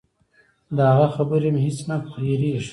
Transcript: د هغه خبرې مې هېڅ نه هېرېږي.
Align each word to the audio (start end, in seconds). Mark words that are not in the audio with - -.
د 0.75 0.77
هغه 0.91 1.07
خبرې 1.15 1.49
مې 1.53 1.61
هېڅ 1.65 1.77
نه 1.89 1.95
هېرېږي. 2.25 2.69